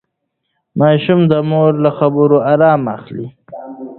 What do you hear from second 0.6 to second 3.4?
ماشوم د مور له خبرې ارام اخلي.